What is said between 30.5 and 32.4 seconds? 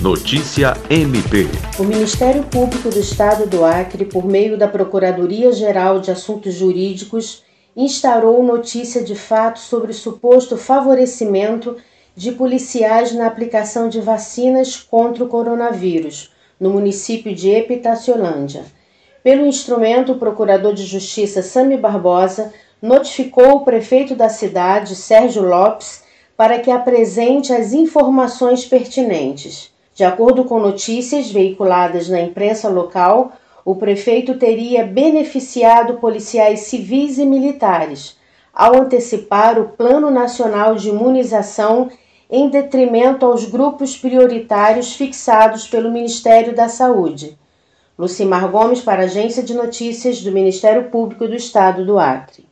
notícias veiculadas na